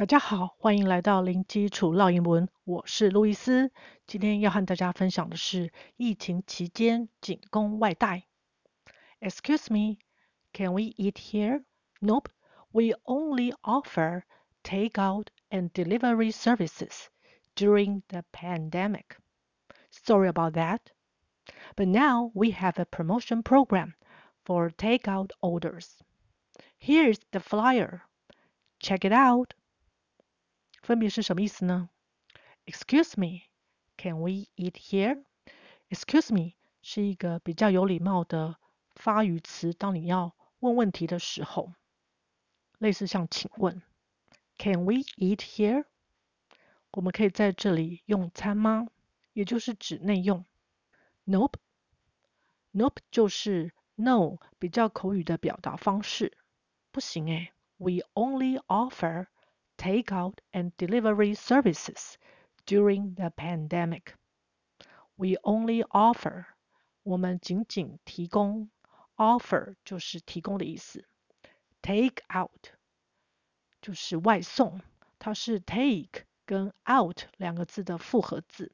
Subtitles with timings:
[0.00, 3.72] 大家好，欢迎来到零基础绕英文，我是路易斯。
[4.06, 8.24] 今天要和大家分享的是疫情期间仅供外带。
[9.20, 9.96] Excuse me,
[10.52, 11.64] can we eat here?
[12.00, 12.28] Nope,
[12.72, 14.24] we only offer
[14.62, 17.06] takeout and delivery services
[17.54, 19.16] during the pandemic.
[19.90, 20.80] Sorry about that.
[21.74, 23.94] But now we have a promotion program
[24.44, 26.02] for takeout orders.
[26.76, 28.02] Here's the flyer.
[28.78, 29.54] Check it out.
[30.81, 31.89] 分别是什么意思呢
[32.65, 33.43] ？Excuse me,
[33.97, 35.23] can we eat here?
[35.89, 38.57] Excuse me 是一个比较有礼貌的
[38.95, 41.73] 发语词，当你要问问题的时候，
[42.79, 43.81] 类似像请问
[44.57, 45.85] ，Can we eat here?
[46.91, 48.87] 我们可以在这里用餐吗？
[49.33, 50.45] 也就是指内用。
[51.25, 51.53] Nope,
[52.73, 56.37] nope 就是 no 比较口语的表达方式，
[56.91, 57.53] 不行诶。
[57.77, 59.27] We only offer
[59.81, 62.17] takeout and delivery services
[62.67, 64.13] during the pandemic.
[65.15, 66.45] We only offer
[67.01, 68.69] 我们仅仅提供
[69.15, 71.03] offer 就是提供的意思。
[71.81, 72.67] Take out
[73.81, 74.81] 就是外送，
[75.17, 78.71] 它是 take 跟 out 两个字的复合字，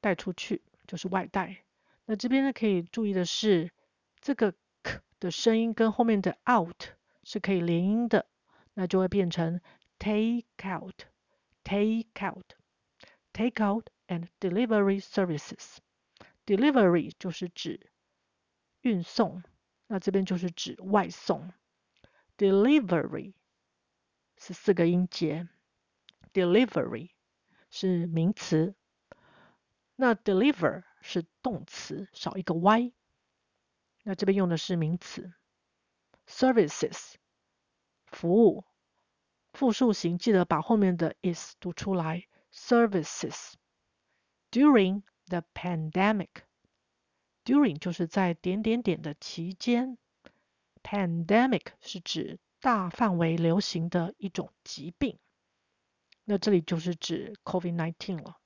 [0.00, 1.64] 带出去就是外带。
[2.04, 3.72] 那这边呢可以注意的是，
[4.20, 6.84] 这个 k 的声音跟后面的 out
[7.24, 8.26] 是可以连音的，
[8.74, 9.60] 那就会变成。
[10.01, 11.05] Take out,
[11.63, 12.55] take out,
[13.33, 15.77] take out and delivery services.
[16.45, 17.91] Delivery 就是指
[18.81, 19.43] 运送，
[19.87, 21.51] 那这边就是指外送。
[22.37, 23.33] Delivery
[24.37, 25.49] 是四个音节，
[26.31, 27.09] Delivery
[27.69, 28.75] 是名词，
[29.95, 32.93] 那 deliver 是动词，少一个 y。
[34.03, 35.33] 那这边用的是名词，
[36.27, 37.15] services
[38.05, 38.63] 服务。
[39.52, 43.52] 复数形记得把后面的 is 读出来，services。
[44.50, 49.98] During the pandemic，during 就是在点点点的期间
[50.82, 55.18] ，pandemic 是指大范围流行的一种疾病，
[56.24, 58.38] 那这里就是指 COVID-19 了。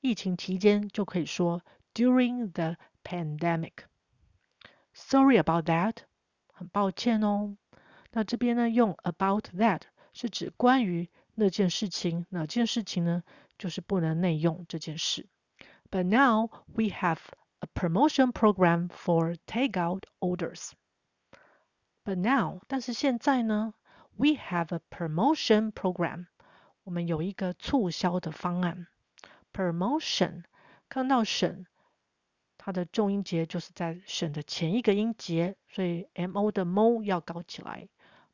[0.00, 3.72] 疫情期间就可以说 during the pandemic。
[4.92, 5.98] Sorry about that，
[6.52, 7.56] 很抱歉哦。
[8.12, 9.82] 那这边呢用 about that。
[10.14, 13.22] 是指关于那件事情，哪件事情呢？
[13.58, 15.28] 就是不能内用这件事。
[15.90, 17.18] But now we have
[17.60, 20.70] a promotion program for takeout orders.
[22.04, 23.74] But now，但是现在呢
[24.16, 26.26] ？We have a promotion program.
[26.82, 28.86] 我们有一个促销的方案。
[29.52, 30.44] Promotion，
[30.88, 31.64] 看到省，
[32.58, 37.88] 它的重音节就是在省的前一个音节，所以 mo 的 mo 要高起来。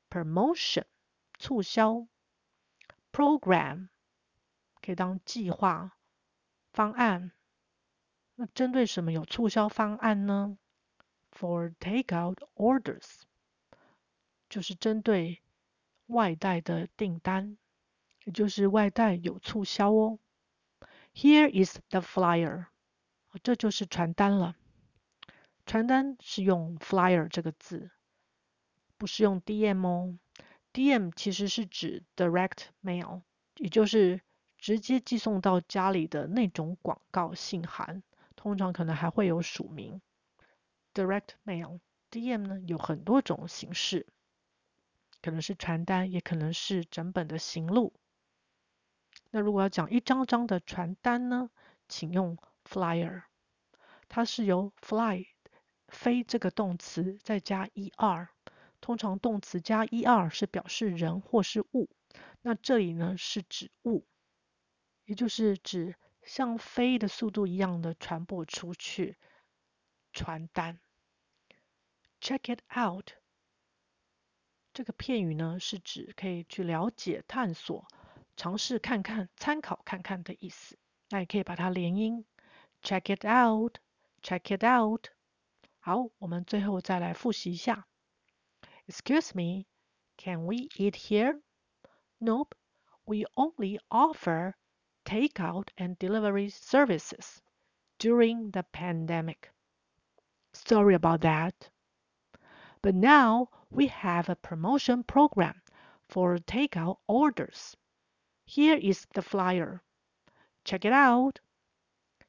[0.08, 0.84] Promotion。
[1.40, 2.06] 促销
[3.10, 3.88] program
[4.82, 5.96] 可以当计划
[6.70, 7.32] 方案。
[8.34, 10.58] 那针对什么有促销方案呢
[11.32, 13.22] ？For takeout orders
[14.50, 15.40] 就是针对
[16.06, 17.56] 外带的订单，
[18.24, 20.18] 也就是外带有促销哦。
[21.14, 22.66] Here is the flyer，
[23.42, 24.56] 这就是传单了。
[25.64, 27.90] 传单是用 flyer 这个字，
[28.98, 30.18] 不是用 DM 哦。
[30.72, 33.22] DM 其实是指 direct mail，
[33.56, 34.20] 也就是
[34.56, 38.02] 直接寄送到家里的那种广告信函，
[38.36, 40.00] 通常可能还会有署名。
[40.94, 44.06] Direct mail，DM 呢有很多种形式，
[45.22, 47.92] 可能是传单，也可能是整本的行录。
[49.30, 51.50] 那如果要讲一张张的传单呢，
[51.88, 53.22] 请用 flyer，
[54.08, 55.26] 它是由 fly
[55.88, 58.28] 飞这个动词再加 er。
[58.80, 61.88] 通常动词加 er 是表示人或是物，
[62.40, 64.06] 那这里呢是指物，
[65.04, 69.16] 也就是指像飞的速度一样的传播出去
[70.12, 70.80] 传单。
[72.20, 73.10] Check it out，
[74.72, 77.86] 这个片语呢是指可以去了解、探索、
[78.36, 80.78] 尝试看看、参考看看的意思。
[81.08, 82.24] 那也可以把它连音
[82.82, 85.06] ，check it out，check it out。
[85.80, 87.86] 好，我们最后再来复习一下。
[88.89, 89.67] Excuse me,
[90.17, 91.39] can we eat here?
[92.21, 92.55] Nope,
[93.05, 94.55] we only offer
[95.05, 97.41] takeout and delivery services
[97.99, 99.51] during the pandemic.
[100.53, 101.69] Sorry about that.
[102.81, 105.61] But now we have a promotion program
[106.09, 107.75] for takeout orders.
[108.45, 109.81] Here is the flyer.
[110.63, 111.39] Check it out.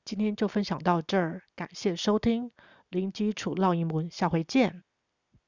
[0.05, 2.51] 今天就分享到这儿，感谢收听，
[2.91, 4.83] 零基础绕英文，下回见。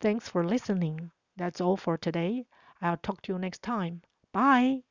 [0.04, 1.10] Thanks for listening.
[1.36, 2.46] That's all for today.
[2.80, 4.04] I'll talk to you next time.
[4.32, 4.82] Bye.